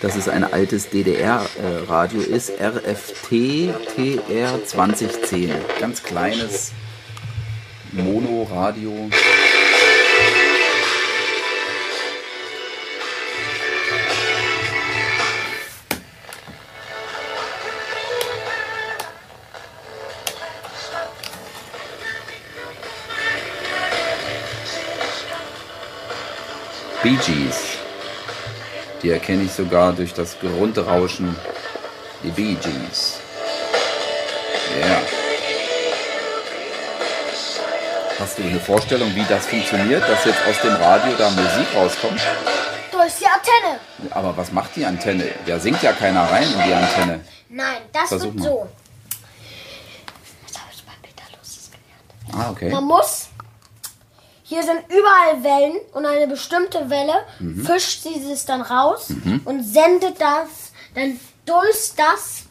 dass 0.00 0.14
es 0.14 0.28
ein 0.28 0.44
altes 0.44 0.90
DDR-Radio 0.90 2.20
ist, 2.20 2.52
RFT 2.60 3.74
TR 3.96 4.64
2010. 4.64 5.52
Ganz 5.80 6.04
kleines 6.04 6.72
Mono-Radio. 7.92 9.08
Bee 27.02 27.16
Gees. 27.24 27.78
Die 29.02 29.10
erkenne 29.10 29.44
ich 29.44 29.52
sogar 29.52 29.92
durch 29.92 30.12
das 30.12 30.36
Grundrauschen. 30.40 31.34
Die 32.22 32.30
Bee 32.30 32.56
Gees. 32.60 33.20
Yeah. 34.76 35.17
Hast 38.28 38.38
du 38.38 38.42
eine 38.42 38.60
Vorstellung, 38.60 39.14
wie 39.14 39.24
das 39.26 39.46
funktioniert, 39.46 40.06
dass 40.06 40.26
jetzt 40.26 40.46
aus 40.46 40.60
dem 40.60 40.74
Radio 40.74 41.14
da 41.16 41.30
Musik 41.30 41.66
rauskommt? 41.74 42.20
Durch 42.92 43.14
die 43.14 43.24
Antenne. 43.24 43.80
Aber 44.10 44.36
was 44.36 44.52
macht 44.52 44.76
die 44.76 44.84
Antenne? 44.84 45.32
Da 45.46 45.58
singt 45.58 45.82
ja 45.82 45.94
keiner 45.94 46.24
rein 46.30 46.42
in 46.42 46.62
die 46.62 46.74
Antenne. 46.74 47.20
Nein, 47.48 47.78
das 47.90 48.08
Versuch 48.10 48.26
wird 48.26 48.40
mal. 48.40 48.44
so. 48.44 48.68
Das 50.46 50.60
habe 50.60 50.70
ich 50.74 50.84
bei 50.84 50.92
Peter 51.00 51.22
Lustes 51.38 51.70
gelernt. 51.70 52.46
Ah, 52.46 52.50
okay. 52.50 52.68
Man 52.68 52.84
muss 52.84 53.28
hier 54.42 54.62
sind 54.62 54.80
überall 54.88 55.42
Wellen 55.42 55.80
und 55.94 56.04
eine 56.04 56.26
bestimmte 56.26 56.90
Welle 56.90 57.14
mhm. 57.38 57.64
fischt 57.64 58.02
sie 58.02 58.30
es 58.30 58.44
dann 58.44 58.60
raus 58.60 59.08
mhm. 59.08 59.40
und 59.46 59.62
sendet 59.62 60.20
das 60.20 60.72
dann 60.94 61.18
durch 61.46 61.92
das 61.96 62.42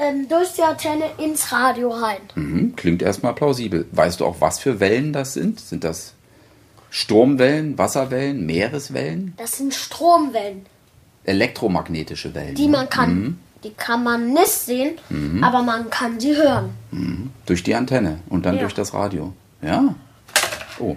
ähm, 0.00 0.28
durch 0.28 0.54
die 0.54 0.62
Antenne 0.62 1.04
ins 1.18 1.52
Radio 1.52 1.90
rein. 1.90 2.20
Mhm. 2.34 2.74
Klingt 2.76 3.02
erstmal 3.02 3.34
plausibel. 3.34 3.86
Weißt 3.92 4.20
du 4.20 4.26
auch, 4.26 4.36
was 4.40 4.58
für 4.58 4.80
Wellen 4.80 5.12
das 5.12 5.34
sind? 5.34 5.60
Sind 5.60 5.84
das 5.84 6.14
Sturmwellen, 6.90 7.78
Wasserwellen, 7.78 8.46
Meereswellen? 8.46 9.34
Das 9.36 9.58
sind 9.58 9.74
Stromwellen. 9.74 10.66
Elektromagnetische 11.24 12.34
Wellen. 12.34 12.54
Die 12.54 12.68
man 12.68 12.88
kann. 12.88 13.14
Mhm. 13.14 13.38
Die 13.62 13.74
kann 13.74 14.02
man 14.02 14.32
nicht 14.32 14.48
sehen, 14.48 14.98
mhm. 15.10 15.44
aber 15.44 15.62
man 15.62 15.90
kann 15.90 16.18
sie 16.18 16.34
hören. 16.34 16.70
Mhm. 16.92 17.30
Durch 17.44 17.62
die 17.62 17.74
Antenne 17.74 18.20
und 18.30 18.46
dann 18.46 18.54
ja. 18.54 18.62
durch 18.62 18.72
das 18.72 18.94
Radio. 18.94 19.34
Ja. 19.60 19.94
Oh. 20.78 20.96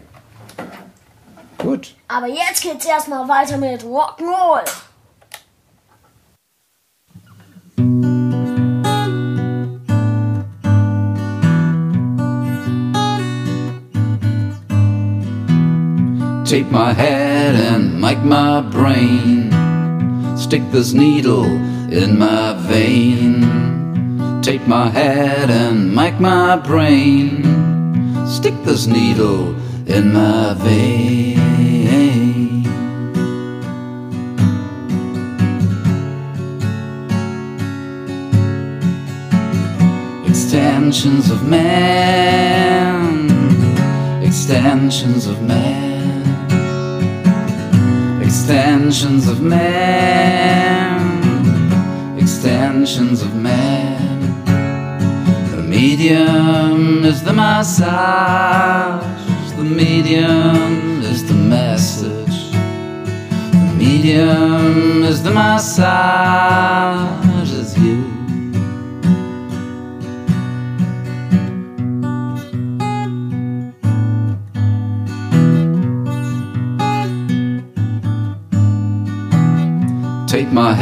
Gut. 1.57 1.95
Aber 2.07 2.27
jetzt 2.27 2.63
geht's 2.63 2.85
erstmal 2.85 3.27
weiter 3.27 3.57
mit 3.57 3.83
Rock'n'Roll. 3.83 4.63
Take 16.53 16.69
my 16.69 16.93
head 16.93 17.55
and 17.55 17.99
make 17.99 18.19
my 18.19 18.61
brain. 18.61 19.49
Stick 20.37 20.61
this 20.69 20.93
needle 20.93 21.45
in 21.91 22.19
my 22.19 22.53
vein. 22.53 23.41
Take 24.43 24.67
my 24.67 24.87
head 24.87 25.49
and 25.49 25.95
make 25.95 26.19
my 26.19 26.55
brain. 26.57 27.43
Stick 28.27 28.53
this 28.65 28.85
needle 28.85 29.55
in 29.87 30.13
my 30.13 30.53
vein. 30.59 31.39
Extensions 40.27 41.31
of 41.31 41.49
man, 41.49 43.27
extensions 44.23 45.25
of 45.25 45.41
man, 45.41 45.92
extensions 48.43 49.29
of 49.29 49.41
man, 49.41 50.99
extensions 52.17 53.21
of 53.21 53.33
man. 53.35 54.19
The 55.55 55.63
medium 55.63 57.05
is 57.05 57.23
the 57.23 57.31
massage, 57.31 59.01
the 59.55 59.63
medium 59.63 60.42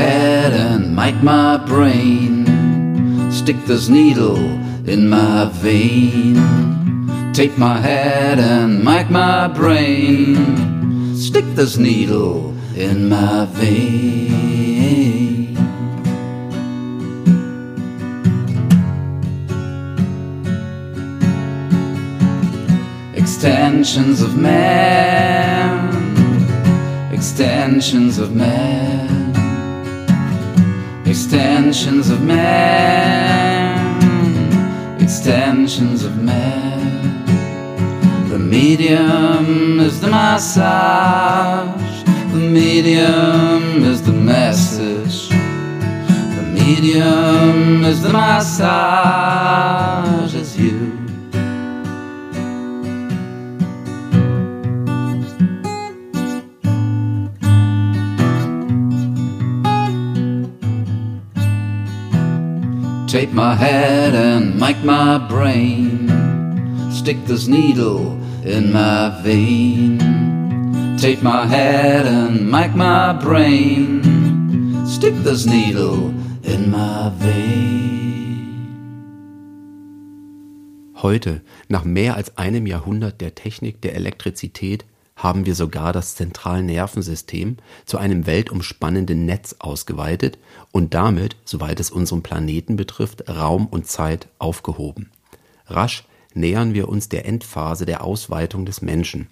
head 0.02 0.54
and 0.54 0.96
make 0.96 1.22
my 1.22 1.58
brain. 1.58 2.46
Stick 3.32 3.58
this 3.66 3.88
needle 3.88 4.44
in 4.94 5.10
my 5.10 5.46
vein. 5.54 6.36
Take 7.34 7.58
my 7.58 7.78
head 7.80 8.40
and 8.40 8.84
make 8.84 9.10
my 9.10 9.48
brain. 9.48 11.16
Stick 11.16 11.46
this 11.56 11.78
needle 11.78 12.54
in 12.76 13.10
my 13.10 13.46
vein. 13.46 14.32
Extensions 23.14 24.22
of 24.22 24.38
man, 24.38 25.80
extensions 27.14 28.18
of 28.18 28.36
man, 28.36 29.11
extensions 31.34 32.10
of 32.10 32.22
man, 32.22 33.88
extensions 35.02 36.04
of 36.04 36.22
man. 36.22 37.26
The 38.28 38.38
medium 38.38 39.80
is 39.80 40.02
the 40.02 40.10
massage, 40.10 42.04
the 42.34 42.38
medium 42.38 43.82
is 43.82 44.02
the 44.02 44.12
message, 44.12 45.30
the 45.30 46.44
medium 46.52 47.86
is 47.86 48.02
the 48.04 48.12
massage, 48.12 49.32
Take 63.12 63.34
my 63.34 63.56
head 63.56 64.16
and 64.16 64.58
make 64.58 64.86
my 64.86 65.18
brain. 65.18 66.08
Stick 66.94 67.18
this 67.26 67.46
needle 67.46 68.18
in 68.46 68.72
my 68.72 69.10
vein. 69.22 69.98
Take 70.98 71.22
my 71.22 71.46
head 71.46 72.06
and 72.06 72.50
make 72.50 72.74
my 72.74 73.12
brain. 73.12 74.02
Stick 74.86 75.14
this 75.26 75.46
needle 75.46 76.14
in 76.44 76.72
my 76.72 77.12
vein. 77.20 78.48
Heute, 80.96 81.42
nach 81.68 81.84
mehr 81.84 82.16
als 82.16 82.38
einem 82.38 82.66
Jahrhundert 82.66 83.20
der 83.20 83.36
Technik 83.36 83.82
der 83.82 83.96
Elektrizität, 83.96 84.86
haben 85.22 85.46
wir 85.46 85.54
sogar 85.54 85.94
das 85.94 86.16
Zentralnervensystem 86.16 87.58
zu 87.86 88.00
einem 88.00 88.26
weltumspannenden 88.26 89.26
Netz 89.26 89.56
ausgeweitet 89.60 90.40
und 90.72 90.96
damit, 90.96 91.36
soweit 91.46 91.80
es 91.80 91.92
unseren 91.92 92.24
Planeten 92.24 92.76
betrifft, 92.76 93.30
Raum 93.30 93.68
und 93.68 93.88
Zeit 93.88 94.28
aufgehoben. 94.40 95.12
Rasch 95.68 96.06
nähern 96.34 96.74
wir 96.74 96.90
uns 96.90 97.08
der 97.08 97.26
Endphase 97.26 97.86
der 97.86 98.04
Ausweitung 98.04 98.66
des 98.66 98.82
Menschen, 98.82 99.28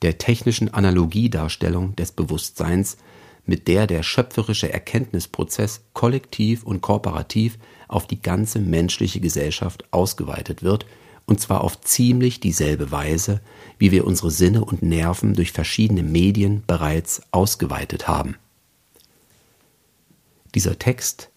der 0.00 0.16
technischen 0.16 0.72
Analogiedarstellung 0.72 1.94
des 1.94 2.12
Bewusstseins, 2.12 2.96
mit 3.44 3.68
der 3.68 3.86
der 3.86 4.02
schöpferische 4.02 4.72
Erkenntnisprozess 4.72 5.82
kollektiv 5.92 6.64
und 6.64 6.80
kooperativ 6.80 7.58
auf 7.86 8.06
die 8.06 8.22
ganze 8.22 8.60
menschliche 8.60 9.20
Gesellschaft 9.20 9.84
ausgeweitet 9.90 10.62
wird, 10.62 10.86
und 11.28 11.40
zwar 11.40 11.62
auf 11.62 11.82
ziemlich 11.82 12.40
dieselbe 12.40 12.90
Weise, 12.90 13.42
wie 13.78 13.92
wir 13.92 14.06
unsere 14.06 14.30
Sinne 14.30 14.64
und 14.64 14.82
Nerven 14.82 15.34
durch 15.34 15.52
verschiedene 15.52 16.02
Medien 16.02 16.62
bereits 16.66 17.20
ausgeweitet 17.32 18.08
haben. 18.08 18.36
Dieser 20.54 20.78
Text 20.78 21.28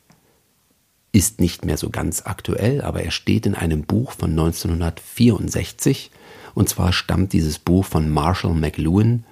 ist 1.12 1.42
nicht 1.42 1.66
mehr 1.66 1.76
so 1.76 1.90
ganz 1.90 2.22
aktuell, 2.26 2.82
aber 2.82 3.04
er 3.04 3.12
steht 3.12 3.46
in 3.46 3.54
einem 3.54 3.84
Buch 3.84 4.14
von 4.14 4.30
1964 4.32 6.10
und 6.56 6.70
zwar 6.70 6.94
stammt 6.94 7.34
dieses 7.34 7.60
Buch 7.60 7.84
von 7.84 8.10
Marshall 8.10 8.54
McLuhan, 8.54 9.26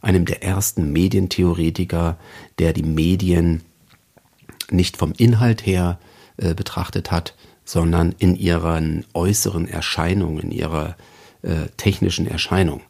einem 0.00 0.24
der 0.24 0.42
ersten 0.42 0.92
Medientheoretiker, 0.92 2.16
der 2.58 2.72
die 2.72 2.82
Medien 2.82 3.60
nicht 4.70 4.96
vom 4.96 5.12
Inhalt 5.12 5.66
her 5.66 5.98
äh, 6.38 6.54
betrachtet 6.54 7.10
hat, 7.10 7.34
sondern 7.66 8.14
in 8.18 8.36
ihren 8.36 9.04
äußeren 9.12 9.68
Erscheinungen, 9.68 10.38
in 10.38 10.50
ihrer 10.52 10.96
äh, 11.42 11.66
technischen 11.76 12.26
Erscheinung. 12.26 12.80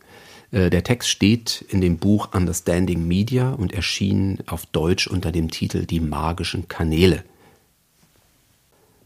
Äh, 0.53 0.71
der 0.71 0.85
Text 0.85 1.09
steht 1.09 1.65
in 1.69 1.81
dem 1.81 1.97
Buch 1.97 2.33
Understanding 2.35 3.09
Media 3.09 3.51
und 3.51 3.73
erschien 3.73 4.39
auf 4.47 4.67
Deutsch 4.67 5.09
unter 5.09 5.33
dem 5.33 5.51
Titel 5.51 5.87
Die 5.87 6.01
magischen 6.01 6.69
Kanäle. 6.69 7.25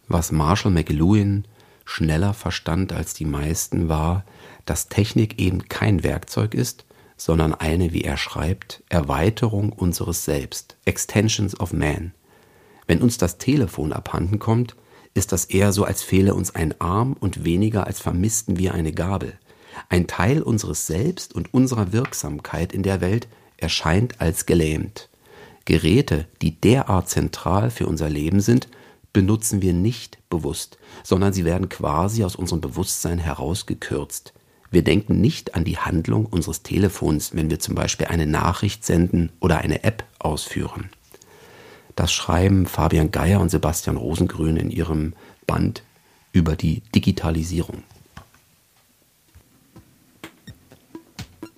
Was 0.08 0.32
Marshall 0.32 0.72
McLuhan 0.72 1.44
schneller 1.84 2.34
verstand 2.34 2.92
als 2.92 3.14
die 3.14 3.24
meisten 3.24 3.88
war, 3.88 4.24
dass 4.66 4.88
Technik 4.88 5.40
eben 5.40 5.68
kein 5.68 6.02
Werkzeug 6.02 6.54
ist, 6.54 6.84
sondern 7.16 7.54
eine, 7.54 7.92
wie 7.92 8.02
er 8.02 8.16
schreibt, 8.16 8.82
Erweiterung 8.88 9.72
unseres 9.72 10.24
Selbst, 10.24 10.76
Extensions 10.84 11.58
of 11.58 11.72
Man. 11.72 12.12
Wenn 12.86 13.02
uns 13.02 13.18
das 13.18 13.38
Telefon 13.38 13.92
abhanden 13.92 14.40
kommt, 14.40 14.74
ist 15.14 15.32
das 15.32 15.46
eher 15.46 15.72
so, 15.72 15.84
als 15.84 16.02
fehle 16.02 16.34
uns 16.34 16.54
ein 16.54 16.74
Arm 16.80 17.16
und 17.18 17.44
weniger 17.44 17.86
als 17.86 18.00
vermissten 18.00 18.58
wir 18.58 18.74
eine 18.74 18.92
Gabel. 18.92 19.38
Ein 19.88 20.06
Teil 20.06 20.42
unseres 20.42 20.86
Selbst 20.86 21.34
und 21.34 21.52
unserer 21.52 21.92
Wirksamkeit 21.92 22.72
in 22.72 22.82
der 22.82 23.00
Welt 23.00 23.28
erscheint 23.56 24.20
als 24.20 24.46
gelähmt. 24.46 25.08
Geräte, 25.64 26.26
die 26.42 26.60
derart 26.60 27.08
zentral 27.08 27.70
für 27.70 27.86
unser 27.86 28.08
Leben 28.08 28.40
sind, 28.40 28.68
benutzen 29.12 29.62
wir 29.62 29.72
nicht 29.72 30.18
bewusst, 30.30 30.78
sondern 31.02 31.32
sie 31.32 31.44
werden 31.44 31.68
quasi 31.68 32.24
aus 32.24 32.36
unserem 32.36 32.60
Bewusstsein 32.60 33.18
herausgekürzt. 33.18 34.32
Wir 34.70 34.82
denken 34.82 35.20
nicht 35.20 35.54
an 35.56 35.64
die 35.64 35.78
Handlung 35.78 36.26
unseres 36.26 36.62
Telefons, 36.62 37.34
wenn 37.34 37.50
wir 37.50 37.58
zum 37.58 37.74
Beispiel 37.74 38.06
eine 38.06 38.26
Nachricht 38.26 38.84
senden 38.84 39.32
oder 39.40 39.58
eine 39.58 39.82
App 39.82 40.04
ausführen. 40.20 40.90
Das 41.96 42.12
schreiben 42.12 42.66
Fabian 42.66 43.10
Geier 43.10 43.40
und 43.40 43.50
Sebastian 43.50 43.96
Rosengrün 43.96 44.56
in 44.56 44.70
ihrem 44.70 45.14
Band 45.46 45.82
über 46.32 46.56
die 46.56 46.82
Digitalisierung. 46.94 47.82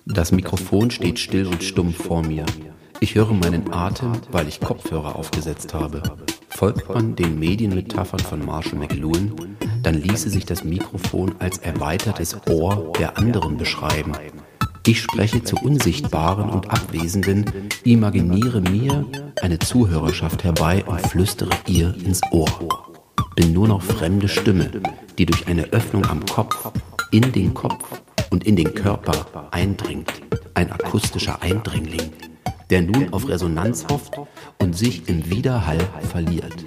Das 0.05 0.31
Mikrofon 0.31 0.91
steht 0.91 1.17
still 1.19 1.47
und 1.47 1.63
stumm 1.63 1.93
vor 1.93 2.23
mir. 2.23 2.45
Ich 2.99 3.15
höre 3.15 3.33
meinen 3.33 3.71
Atem, 3.71 4.13
weil 4.31 4.47
ich 4.47 4.59
Kopfhörer 4.59 5.15
aufgesetzt 5.15 5.73
habe. 5.73 6.03
Folgt 6.49 6.87
man 6.89 7.15
den 7.15 7.39
Medienmetaphern 7.39 8.19
von 8.19 8.45
Marshall 8.45 8.79
McLuhan, 8.79 9.57
dann 9.81 9.95
ließe 9.95 10.29
sich 10.29 10.45
das 10.45 10.63
Mikrofon 10.63 11.35
als 11.39 11.57
erweitertes 11.57 12.37
Ohr 12.49 12.93
der 12.99 13.17
anderen 13.17 13.57
beschreiben. 13.57 14.13
Ich 14.85 15.01
spreche 15.01 15.41
zu 15.41 15.55
Unsichtbaren 15.55 16.49
und 16.49 16.69
Abwesenden, 16.69 17.45
imaginiere 17.85 18.59
mir 18.59 19.05
eine 19.41 19.57
Zuhörerschaft 19.57 20.43
herbei 20.43 20.83
und 20.83 20.99
flüstere 21.07 21.51
ihr 21.67 21.95
ins 22.05 22.19
Ohr. 22.31 22.93
Bin 23.33 23.53
nur 23.53 23.69
noch 23.69 23.81
fremde 23.81 24.27
Stimme, 24.27 24.69
die 25.17 25.25
durch 25.25 25.47
eine 25.47 25.63
Öffnung 25.71 26.05
am 26.07 26.25
Kopf, 26.25 26.69
in 27.11 27.31
den 27.31 27.53
Kopf 27.53 28.01
und 28.29 28.43
in 28.43 28.57
den 28.57 28.73
Körper 28.73 29.47
eindringt. 29.51 30.11
Ein 30.53 30.69
akustischer 30.69 31.41
Eindringling, 31.41 32.11
der 32.69 32.81
nun 32.81 33.13
auf 33.13 33.29
Resonanz 33.29 33.85
hofft 33.89 34.19
und 34.59 34.77
sich 34.77 35.07
im 35.07 35.29
Widerhall 35.29 35.79
verliert. 36.11 36.65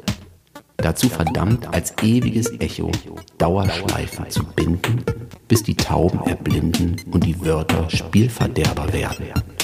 Dazu 0.79 1.11
verdammt 1.11 1.67
als 1.75 1.93
ewiges 2.03 2.51
Echo 2.61 2.91
Dauerschleifen 3.37 4.31
zu 4.31 4.43
binden, 4.43 5.05
bis 5.49 5.63
die 5.63 5.77
Tauben 5.77 6.21
erblinden 6.27 6.97
und 7.11 7.25
die 7.25 7.41
Wörter 7.41 7.89
Spielverderber 7.91 8.93
werden. 8.93 9.56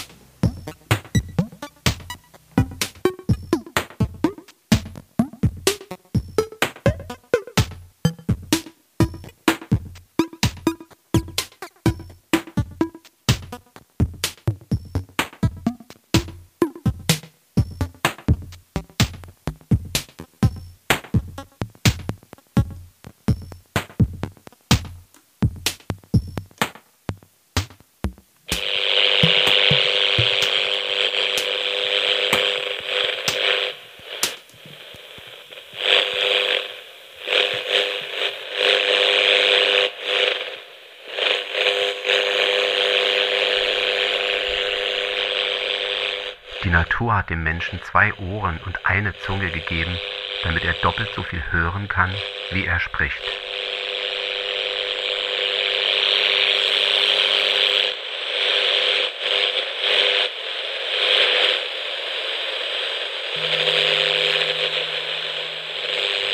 Natur 47.03 47.17
hat 47.17 47.31
dem 47.31 47.43
Menschen 47.43 47.81
zwei 47.83 48.15
Ohren 48.15 48.61
und 48.65 48.87
eine 48.87 49.13
Zunge 49.19 49.51
gegeben, 49.51 49.99
damit 50.45 50.65
er 50.65 50.75
doppelt 50.83 51.09
so 51.17 51.25
viel 51.25 51.43
hören 51.51 51.89
kann, 51.89 52.13
wie 52.53 52.65
er 52.65 52.79
spricht. 52.79 53.21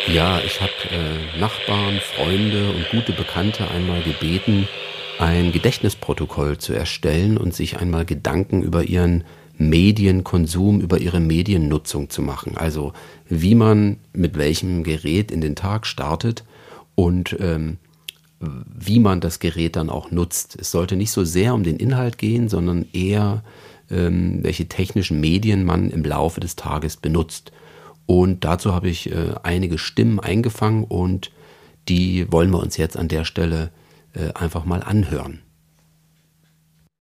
Ja, 0.07 0.41
ich 0.45 0.61
habe 0.61 0.73
äh, 0.91 1.39
Nachbarn, 1.39 1.99
Freunde 2.01 2.73
und 2.73 2.91
gute 2.91 3.13
Bekannte 3.13 3.71
einmal 3.71 4.03
gebeten, 4.03 4.69
ein 5.19 5.51
Gedächtnisprotokoll 5.51 6.59
zu 6.59 6.75
erstellen 6.75 7.39
und 7.39 7.55
sich 7.55 7.79
einmal 7.79 8.05
Gedanken 8.05 8.63
über 8.63 8.85
ihren 8.85 9.25
Medienkonsum, 9.59 10.81
über 10.81 10.99
ihre 10.99 11.21
Mediennutzung 11.21 12.11
zu 12.11 12.23
machen. 12.23 12.57
Also 12.57 12.93
wie 13.29 13.55
man 13.55 13.99
mit 14.13 14.39
welchem 14.39 14.85
Gerät 14.85 15.31
in 15.31 15.41
den 15.41 15.57
Tag 15.57 15.87
startet 15.87 16.45
und 16.95 17.37
ähm, 17.41 17.79
wie 18.41 19.01
man 19.01 19.21
das 19.21 19.41
Gerät 19.41 19.77
dann 19.77 19.91
auch 19.91 20.11
nutzt. 20.11 20.57
Es 20.61 20.71
sollte 20.71 20.97
nicht 20.97 21.11
so 21.11 21.25
sehr 21.25 21.55
um 21.55 21.65
den 21.65 21.77
Inhalt 21.77 22.19
gehen, 22.19 22.49
sondern 22.49 22.87
eher, 22.93 23.43
ähm, 23.91 24.39
welche 24.43 24.69
technischen 24.69 25.21
Medien 25.21 25.65
man 25.65 25.91
im 25.91 26.05
Laufe 26.05 26.41
des 26.41 26.55
Tages 26.55 26.97
benutzt. 26.97 27.51
Und 28.07 28.45
dazu 28.45 28.73
habe 28.73 28.89
ich 28.89 29.11
äh, 29.11 29.35
einige 29.43 29.77
Stimmen 29.77 30.21
eingefangen 30.21 30.85
und 30.85 31.33
die 31.89 32.31
wollen 32.31 32.51
wir 32.51 32.61
uns 32.61 32.77
jetzt 32.77 32.97
an 32.97 33.09
der 33.09 33.25
Stelle 33.25 33.71
äh, 34.15 34.33
einfach 34.35 34.65
mal 34.65 34.83
anhören. 34.83 35.41